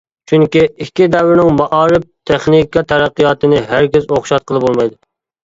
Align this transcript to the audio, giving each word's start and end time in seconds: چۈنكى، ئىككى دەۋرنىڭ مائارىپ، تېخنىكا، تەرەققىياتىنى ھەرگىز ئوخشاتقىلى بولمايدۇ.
چۈنكى، 0.29 0.61
ئىككى 0.85 1.07
دەۋرنىڭ 1.15 1.51
مائارىپ، 1.57 2.07
تېخنىكا، 2.31 2.83
تەرەققىياتىنى 2.93 3.61
ھەرگىز 3.75 4.09
ئوخشاتقىلى 4.19 4.65
بولمايدۇ. 4.67 4.99